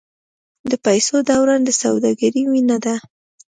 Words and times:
د 0.69 0.71
پیسو 0.85 1.15
دوران 1.29 1.61
د 1.65 1.69
سوداګرۍ 1.81 2.43
وینه 2.51 2.77
ده. 2.85 2.95